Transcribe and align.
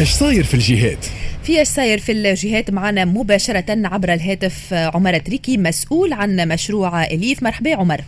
إيش 0.00 0.10
صاير 0.10 0.44
في 0.44 0.54
الجهات؟ 0.54 1.04
في 1.42 1.58
إيش 1.58 1.68
صاير 1.68 1.98
في 1.98 2.12
الجهات 2.12 2.70
معنا 2.70 3.04
مباشرة 3.04 3.64
عبر 3.68 4.12
الهاتف 4.12 4.74
عمر 4.74 5.18
تريكي 5.18 5.56
مسؤول 5.56 6.12
عن 6.12 6.48
مشروع 6.48 7.04
إليف. 7.04 7.42
مرحبا 7.42 7.76
عمر. 7.76 8.00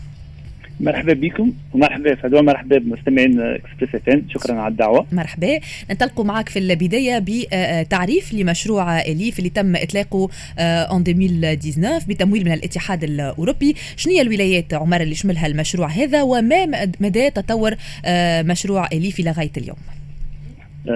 مرحبا 0.79 1.13
بكم 1.13 1.53
ومرحبا 1.73 2.15
فدوى 2.15 2.41
مرحبا 2.41 2.77
بمستمعين 2.77 3.41
إكسبريس 3.41 3.95
إف 3.95 4.19
شكرا 4.29 4.55
على 4.55 4.71
الدعوة. 4.71 5.05
مرحبا. 5.11 5.59
ننطلق 5.89 6.21
معك 6.21 6.49
في 6.49 6.59
البداية 6.59 7.23
بتعريف 7.27 8.33
لمشروع 8.33 9.01
إليف 9.01 9.39
اللي 9.39 9.49
تم 9.49 9.75
إطلاقه 9.75 10.29
ان 10.59 11.03
2019 11.07 12.05
بتمويل 12.07 12.45
من 12.45 12.51
الاتحاد 12.51 13.03
الأوروبي. 13.03 13.75
شنو 13.97 14.13
هي 14.13 14.21
الولايات 14.21 14.73
عمر 14.73 15.01
اللي 15.01 15.15
شملها 15.15 15.47
المشروع 15.47 15.87
هذا؟ 15.87 16.21
وما 16.21 16.91
مدى 16.99 17.29
تطور 17.29 17.75
آه، 18.05 18.41
مشروع 18.41 18.87
إليف 18.93 19.19
إلى 19.19 19.31
غاية 19.31 19.51
اليوم؟ 19.57 19.77
آه، 19.77 20.08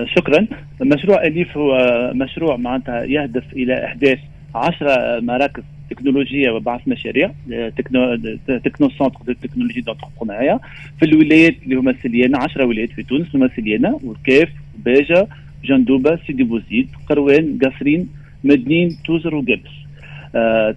شكرا. 0.06 0.48
مشروع 0.82 1.24
أليف 1.24 1.58
هو 1.58 1.78
مشروع 2.16 2.58
معناتها 2.58 3.04
يهدف 3.04 3.54
إلى 3.54 3.86
إحداث 3.86 4.20
10 4.56 5.20
مراكز 5.20 5.64
تكنولوجية 5.90 6.52
وبعث 6.52 6.82
مشاريع 6.88 7.32
techno 7.78 8.16
techno 8.48 8.90
centre 8.90 9.20
de 9.28 9.34
technologie 9.34 9.82
d'entrepreneuriat 9.82 10.60
في 11.00 11.06
الولايات 11.06 11.56
اللي 11.64 11.76
هما 11.76 11.96
سليانه 12.04 12.38
10 12.38 12.66
ولايات 12.66 12.90
في 12.90 13.04
تونس 13.04 13.36
هما 13.36 13.50
سليانة 13.56 14.00
والكاف 14.04 14.50
باجة 14.86 15.28
جندوبة 15.66 16.20
سيدي 16.28 16.44
بوزيد 16.44 16.88
قروان 17.10 17.60
قصرين 17.66 18.10
مدنين 18.44 18.90
توزر 19.06 19.36
وقبس 19.36 19.60
آه 19.60 19.83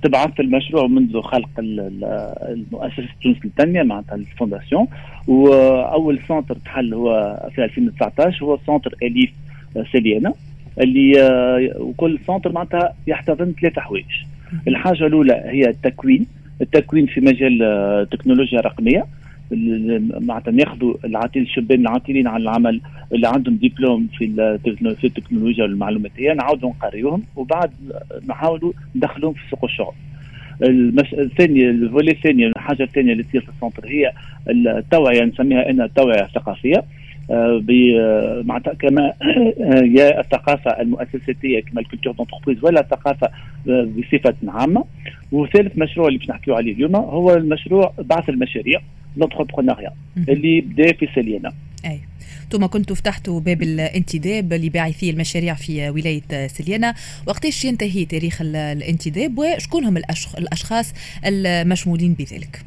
تبعث 0.03 0.41
المشروع 0.41 0.87
منذ 0.87 1.21
خلق 1.21 1.49
المؤسسة 1.59 3.09
تونس 3.23 3.37
للتنميه 3.45 3.83
معناتها 3.83 4.15
ال 4.15 4.21
fondation. 4.21 4.87
وأول 5.27 6.19
centre 6.29 6.57
تحل 6.65 6.95
هو 6.95 7.41
في 7.55 7.65
2019 7.65 8.45
هو 8.45 8.59
centre 8.67 8.95
اليف 9.03 9.31
سليانه 9.93 10.35
اللي 10.81 11.23
آه 11.23 11.71
وكل 11.79 12.19
centre 12.27 12.53
معناتها 12.53 12.95
يحتضن 13.07 13.53
ثلاثة 13.61 13.81
حوايج. 13.81 14.05
الحاجة 14.69 15.07
الأولى 15.07 15.43
هي 15.47 15.69
التكوين. 15.69 16.27
التكوين 16.61 17.07
في 17.07 17.21
مجال 17.21 17.63
التكنولوجيا 17.63 18.61
الرقميه 18.61 19.07
معناتها 20.21 20.53
ناخذوا 20.53 20.95
العاطلين 21.05 21.45
الشبان 21.45 21.81
العاطلين 21.81 22.27
عن 22.27 22.41
العمل 22.41 22.81
اللي 23.13 23.29
عندهم 23.29 23.57
دبلوم 23.57 24.09
في 24.19 24.59
في 25.01 25.05
التكنولوجيا 25.07 25.65
المعلوماتيه 25.65 26.33
نعاودوا 26.33 26.69
نقريوهم 26.69 27.23
وبعد 27.37 27.71
نحاولوا 28.29 28.73
ندخلوهم 28.97 29.35
في 29.35 29.41
سوق 29.51 29.65
الشغل. 29.65 29.95
المش... 30.63 31.15
الثانية 31.15 31.71
ال 31.71 31.77
volet 31.77 32.11
الثانية 32.11 32.47
الحاجة 32.47 32.83
الثانية 32.83 33.13
اللي 33.13 33.23
تصير 33.23 33.41
في 33.41 33.49
ال 33.49 33.54
centre 33.54 33.89
هي 33.89 34.13
التوعية 34.49 35.25
نسميها 35.25 35.71
إنها 35.71 35.87
توعيه 35.87 36.27
ثقافيه 36.35 36.85
آه، 37.31 38.43
معناتها 38.45 38.75
كما 38.75 39.13
يا 39.99 40.21
الثقافة 40.21 40.71
المؤسساتيه 40.81 41.61
كما 41.61 41.81
ال 41.81 41.85
culture 41.85 42.13
d'entreprise 42.13 42.65
ولا 42.65 42.81
الثقافة 42.81 43.29
آه، 43.69 43.89
بصفة 43.99 44.35
عامة. 44.49 44.85
وثالث 45.33 45.79
مشروع 45.79 46.09
اللي 46.09 46.19
باش 46.19 46.31
نحكيو 46.31 46.55
عليه 46.55 46.73
اليوم 46.73 46.97
هو 46.97 47.35
المشروع 47.35 47.93
بعث 47.99 48.29
المشاريع 48.29 48.81
l'entrepreneuriat 49.17 49.93
اللي 50.29 50.61
بدأ 50.61 50.93
في 50.93 51.09
سليانه 51.15 51.53
أي. 51.85 52.01
ثم 52.51 52.67
كنتوا 52.67 52.97
فتحتوا 52.97 53.41
باب 53.41 53.63
الانتداب 53.63 54.53
لباعثي 54.53 55.11
المشاريع 55.11 55.55
في 55.55 55.91
ولاية 55.91 56.47
سليانة 56.47 56.95
وقتاش 57.27 57.65
ينتهي 57.65 58.05
تاريخ 58.05 58.43
الانتداب 58.43 59.39
وشكون 59.39 59.85
هم 59.85 59.97
الأشخاص 60.39 60.95
المشمولين 61.27 62.13
بذلك؟ 62.13 62.65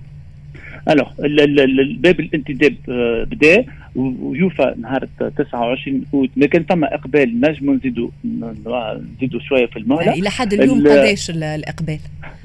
ألو 0.89 1.05
الباب 1.19 2.19
الانتداب 2.19 2.75
آه، 2.89 3.23
بدأ. 3.23 3.65
ويوفى 3.95 4.73
نهار 4.77 5.07
29 5.37 6.03
أوت. 6.13 6.29
ما 6.35 6.45
كان 6.45 6.63
ثم 6.63 6.83
إقبال 6.83 7.41
نجم 7.41 7.73
نزيدوا 7.73 8.09
نزيدوا 8.23 9.39
شوية 9.39 9.65
في 9.65 9.79
المهله 9.79 10.13
إلى 10.13 10.29
حد 10.29 10.53
اليوم 10.53 10.79
قداش 10.79 11.29
الإقبال؟ 11.29 11.99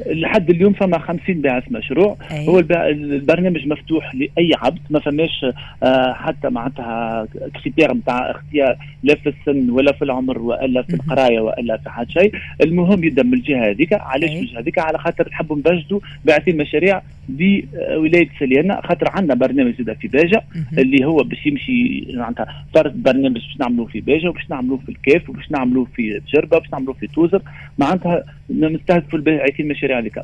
لحد 0.06 0.50
اليوم 0.50 0.72
فما 0.72 0.99
50 0.99 1.34
باعث 1.34 1.62
مشروع. 1.71 2.16
أي. 2.31 2.49
هو 2.49 2.59
البرنامج 2.59 3.66
مفتوح 3.66 4.15
لأي 4.15 4.50
عبد 4.62 4.81
ما 4.91 5.00
فماش 5.00 5.47
آه، 5.83 6.12
حتى 6.12 6.49
معناتها 6.49 7.27
كريتير 7.62 7.94
نتاع 7.94 8.31
اختيار 8.31 8.77
لا 9.03 9.15
في 9.15 9.28
السن 9.28 9.71
ولا 9.71 9.93
في 9.93 10.04
العمر 10.04 10.38
وإلا 10.38 10.83
في 10.83 10.94
القراية 10.94 11.41
وإلا 11.41 11.77
في 11.77 11.91
حد 11.91 12.10
شيء. 12.10 12.33
المهم 12.62 13.04
يبدا 13.04 13.22
من 13.22 13.34
الجهة 13.34 13.71
هذيك 13.71 13.93
علاش 13.93 14.31
الجهة 14.31 14.59
هذيك؟ 14.60 14.78
على 14.78 14.99
خاطر 14.99 15.28
نحبوا 15.28 15.56
نبجدوا 15.56 16.00
باعثين 16.25 16.56
مشاريع 16.56 17.03
بولاية 17.28 18.28
سليانة 18.38 18.81
خاطر 18.81 19.10
عندنا 19.10 19.34
برنامج 19.34 19.83
زاد 19.83 19.97
في 19.97 20.09
باجة 20.09 20.44
اللي 20.78 21.04
هو 21.04 21.22
باش 21.34 21.47
يمشي 21.47 22.06
معناتها 22.15 22.65
صار 22.75 22.89
برنامج 22.89 23.33
باش 23.34 23.56
نعملوه 23.61 23.87
في 23.87 24.00
باجه 24.00 24.28
وباش 24.28 24.50
نعملوه 24.50 24.78
في 24.78 24.89
الكاف 24.89 25.31
وباش 25.31 25.50
نعملوه 25.50 25.84
في 25.84 26.21
جربه 26.34 26.56
وباش 26.56 26.72
نعملوه 26.72 26.95
في 26.95 27.06
توزر. 27.06 27.43
معناتها 27.78 28.25
نستهدفوا 28.50 29.19
الباعثين 29.19 29.67
المشاريع 29.67 29.99
هذيك 29.99 30.19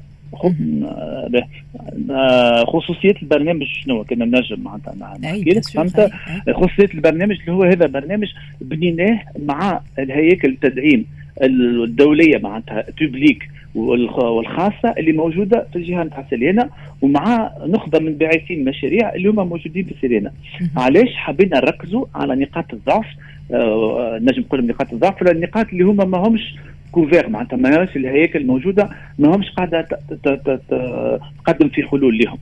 آه، 2.10 2.64
خصوصية 2.64 3.14
البرنامج 3.22 3.66
شنو 3.66 4.04
كنا 4.04 4.24
نجم 4.24 4.62
معناتها 4.62 4.94
نحكي 5.22 5.40
فهمت؟ 5.62 6.10
خصوصية 6.54 6.94
البرنامج 6.94 7.36
اللي 7.40 7.52
هو 7.52 7.62
هذا 7.62 7.86
برنامج 7.86 8.28
بنيناه 8.60 9.20
مع 9.38 9.80
الهياكل 9.98 10.48
التدعيم. 10.48 11.06
الدولية 11.42 12.38
معناتها 12.38 12.84
publique 13.00 13.50
والخاصة 13.74 14.94
اللي 14.98 15.12
موجودة 15.12 15.66
في 15.72 15.76
الجهة 15.76 16.02
نتاع 16.04 16.26
سليانة 16.30 16.68
ومع 17.02 17.52
نخبة 17.66 17.98
من 17.98 18.12
باعثين 18.12 18.64
مشاريع 18.64 19.14
اللي 19.14 19.28
هما 19.28 19.44
موجودين 19.44 19.84
في 19.84 19.94
سليانة 20.02 20.32
علاش 20.76 21.14
حبينا 21.14 21.56
نركزوا 21.56 22.06
على 22.14 22.34
نقاط 22.34 22.72
الضعف. 22.72 23.06
آه 23.54 24.18
نجم 24.22 24.40
نقول 24.40 24.66
نقاط 24.66 24.92
الضعف 24.92 25.22
ولا 25.22 25.30
النقاط 25.30 25.66
اللي 25.72 25.84
هما 25.84 26.04
ما 26.04 26.18
همش 26.18 26.54
couverts 26.92 27.28
معناتها 27.28 27.56
ما 27.56 27.80
همش 27.82 27.96
الهياكل 27.96 28.38
الموجودة 28.38 28.90
ما 29.18 29.36
همش 29.36 29.50
قاعدة 29.50 29.88
تقدم 31.44 31.68
في 31.68 31.82
حلول 31.82 32.18
لهم. 32.18 32.38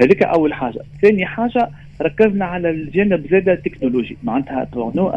هذيك 0.00 0.22
أول 0.22 0.54
حاجة. 0.54 0.80
ثاني 1.02 1.26
حاجة 1.26 1.68
ركزنا 2.02 2.44
على 2.44 2.70
الجانب 2.70 3.26
زاد 3.30 3.48
التكنولوجي. 3.48 4.16
معناتها 4.22 4.68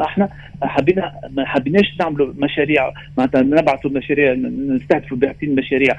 إحنا 0.05 0.29
حبينا 0.63 1.13
ما 1.29 1.45
حبيناش 1.45 1.95
نعملوا 1.99 2.33
مشاريع 2.37 2.91
معناتها 3.17 3.41
نبعثوا 3.41 3.91
مشاريع 3.91 4.33
نستهدفوا 4.69 5.17
باعثين 5.17 5.55
مشاريع 5.55 5.95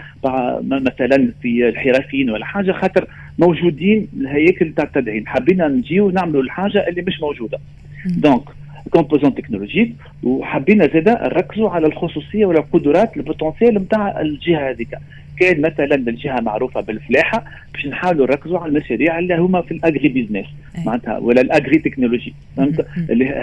مثلا 0.62 1.32
في 1.42 1.68
الحرفيين 1.68 2.30
ولا 2.30 2.44
حاجة 2.44 2.72
خاطر 2.72 3.06
موجودين 3.38 4.08
الهياكل 4.16 4.72
تاع 4.72 4.84
التدعيم. 4.84 5.26
حبينا 5.26 5.68
نجيو 5.68 6.10
نعملوا 6.10 6.42
الحاجة 6.42 6.88
اللي 6.88 7.02
مش 7.02 7.20
موجودة. 7.20 7.58
donc 8.06 8.42
composante 8.90 9.34
technologique 9.34 9.94
وحبينا 10.22 10.86
زاد 10.86 11.08
نركزوا 11.08 11.70
على 11.70 11.86
الخصوصية 11.86 12.46
ولا 12.46 12.58
القدرات 12.58 13.16
ال 13.16 13.22
potentiel 13.22 13.74
نتاع 13.74 14.20
الجهة 14.20 14.70
هذيك 14.70 14.98
كان 15.42 15.60
مثلا 15.60 15.94
الجهه 15.94 16.40
معروفة 16.40 16.80
بالفلاحة 16.80 17.44
باش 17.72 17.86
نحاولوا 17.86 18.26
نركزوا 18.26 18.58
على 18.58 18.68
المشاريع 18.68 19.18
اللي 19.18 19.36
هما 19.36 19.62
في 19.62 19.74
ال 19.74 20.08
agri-business 20.08 20.46
معناتها 20.86 21.18
ولا 21.18 21.40
ال 21.40 21.78
agri-technologie 21.78 22.34
فهمت؟ 22.56 22.86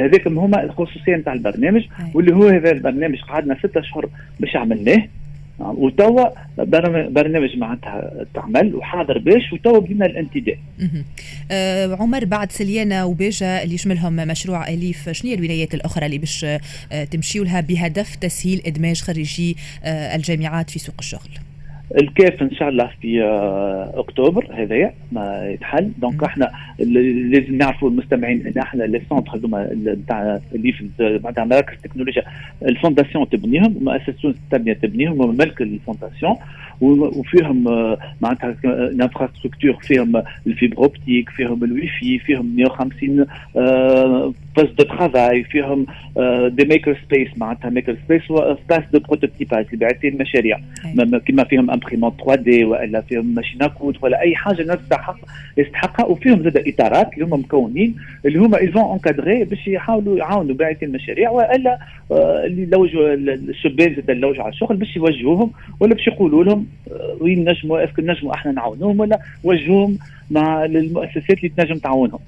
هذاك 0.02 0.28
هما 0.28 0.64
الخصوصية 0.64 1.16
نتاع 1.16 1.34
البرنامج 1.34 1.84
واللي 2.14 2.36
هو 2.36 2.48
هذا 2.48 2.72
البرنامج 2.72 3.22
قعدنا 3.22 3.58
ستة 3.60 3.80
اشهر 3.80 4.10
باش 4.40 4.56
عملناه. 4.56 5.08
وتوا 5.60 6.28
برنامج 7.10 7.58
معناتها 7.58 8.26
تعمل 8.34 8.76
وحاضر 8.76 9.18
باش 9.18 9.54
وتوا 9.54 9.80
بدينا 9.80 10.06
الانتداب. 10.06 10.58
أه 11.52 11.96
عمر 11.96 12.26
بعد 12.26 12.52
سليانة 12.52 13.06
وباجة 13.06 13.64
اللي 13.64 13.76
يشملهم 13.76 14.14
مشروع 14.16 14.68
أليف 14.68 15.10
شنو 15.10 15.32
هي 15.32 15.36
الولايات 15.36 15.74
الأخرى 15.74 16.06
اللي 16.06 16.18
باش 16.18 16.46
أه 16.46 17.04
تمشيوا 17.04 17.46
لها 17.46 17.62
بهدف 17.62 18.16
تسهيل 18.16 18.62
إدماج 18.66 19.02
خريجي 19.02 19.58
أه 19.84 20.16
الجامعات 20.16 20.70
في 20.70 20.80
سوق 20.80 20.96
الشغل؟ 21.00 21.49
الكاف 21.98 22.42
إن 22.42 22.52
شاء 22.52 22.70
الله 22.70 22.90
في 23.02 23.24
آه، 23.24 23.92
أكتوبر 23.96 24.48
هذايا 24.54 24.94
ما 25.12 25.50
يتحل. 25.50 25.92
donc 25.98 26.24
إحنا 26.24 26.52
لازم 26.80 27.56
نعرفوا 27.56 27.90
المستمعين 27.90 28.48
ان 28.48 28.62
إحنا 28.62 28.84
les 28.84 29.02
centres 29.10 29.36
هذوما 29.36 29.70
نتاع 29.74 30.40
اللي 30.56 30.72
في 30.72 30.90
معناتها 31.00 31.46
مراكز 31.46 31.74
التكنولوجيا 31.74 32.24
ال 32.62 32.69
fondation 32.69 33.30
تبنيهم 33.30 33.78
ومؤسسه 33.78 34.30
التنمية 34.30 34.74
تبنيهم 34.74 35.22
وملك 35.22 35.62
ال 35.62 35.68
fondation. 35.68 36.36
وفيهم 36.82 37.68
آه، 37.68 37.98
معناتها 38.22 38.56
ال 38.64 38.71
infrastructure 38.71 39.74
فيهم 39.74 40.24
ال 40.48 40.53
fibre 40.53 40.78
optique 40.78 41.30
فيهم 41.30 41.64
الوي 41.64 41.88
في 41.88 42.20
فيهم 42.20 42.56
150 42.56 43.26
postes 44.60 44.78
de 44.78 44.84
travail 44.84 45.44
فيهم 45.44 45.86
des 46.48 46.66
makerspaces 46.66 47.28
معناتها 47.38 47.70
makerspace 47.70 48.32
هو 48.32 48.58
espace 48.66 48.84
de 48.94 49.00
prototypage 49.00 49.66
اللي 49.74 49.78
باعثين 49.78 50.18
مشاريع 50.18 50.60
كما 51.28 51.44
فيهم 51.44 51.72
imprimante 51.72 52.12
3D 52.26 52.64
والا 52.66 53.02
فيهم 53.02 53.26
machine 53.36 53.68
à 53.68 53.72
coudre 53.72 53.98
ولا 54.02 54.22
اي 54.22 54.36
حاجة 54.36 54.62
الناس 54.62 54.78
تستحق 54.78 55.18
يستحقها 55.58 56.06
وفيهم 56.06 56.44
زاد 56.44 56.58
اطارات 56.68 57.14
اللي 57.14 57.26
هم 57.26 57.40
مكونين 57.40 57.96
اللي 58.26 58.40
هما 58.40 58.58
ils 58.62 58.75
sont 58.75 58.92
encadrés 58.92 59.44
باش 59.44 59.68
يحاولوا 59.68 60.18
يعاونوا 60.18 60.56
باعثين 60.56 60.90
المشاريع 60.90 61.30
والا 61.30 61.80
اللي 62.46 62.62
يلوجوا 62.62 63.14
الشبان 63.14 63.96
زاد 63.96 64.10
يلوجوا 64.10 64.44
على 64.44 64.54
الشغل 64.54 64.78
باش 64.78 64.96
يوجهوهم 64.96 65.52
ولا 65.80 65.96
باش 65.96 66.08
يقولوا 66.08 66.44
لهم 66.44 66.66
وين 67.22 67.50
نجموا 67.50 67.84
est-ce 67.84 67.96
que 67.96 68.02
نجموا 68.02 68.34
إحنا 68.34 68.52
نعاونوهم 68.52 69.00
ولا 69.00 69.20
وجهوهم 69.44 69.98
مع 70.30 70.66
المؤسسات 70.66 71.38
اللي 71.38 71.50
تنجم 71.50 71.78
تعاونهم. 71.78 72.20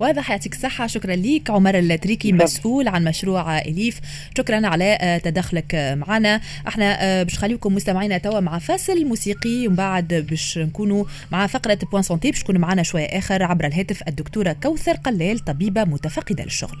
واضح 0.00 0.30
يعطيك 0.30 0.52
الصحة. 0.52 0.86
شكرا 0.86 1.14
ليك 1.14 1.50
عمر 1.50 1.78
التريكي 1.78 2.32
مسؤول 2.32 2.88
عن 2.88 3.04
مشروع 3.04 3.58
إليف. 3.58 4.00
شكرا 4.38 4.66
على 4.66 4.98
آه، 5.00 5.18
تدخلك 5.18 5.94
معنا. 6.08 6.40
إحنا 6.68 7.02
آه، 7.02 7.22
باش 7.22 7.38
خليكم 7.38 7.74
مستمعينا 7.74 8.18
توا 8.18 8.40
مع 8.40 8.58
فاصل 8.58 9.04
موسيقي 9.04 9.66
ومن 9.66 9.76
بعد 9.76 10.26
باش 10.30 10.58
نكونوا 10.58 11.04
مع 11.32 11.46
فقرة 11.46 11.78
Point 11.92 12.02
Santé 12.02 12.30
باش 12.30 12.42
تكون 12.42 12.58
معنا 12.58 12.82
شوية 12.82 13.06
آخر 13.06 13.42
عبر 13.42 13.66
الهاتف 13.66 14.02
الدكتورة 14.08 14.56
كوثر 14.62 14.92
قلال 14.92 15.38
طبيبة 15.38 15.84
متفقدة 15.84 16.44
للشغل. 16.44 16.78